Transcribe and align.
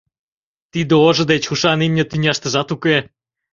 Тиде 0.71 0.95
ожо 1.07 1.23
деч 1.31 1.43
ушан 1.53 1.79
имне 1.85 2.03
тӱняштыжат 2.09 2.69
уке! 2.75 2.97